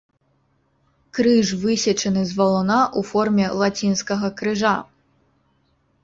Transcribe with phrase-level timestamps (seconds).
[1.17, 4.73] Крыж высечаны з валуна ў форме лацінскага крыжа.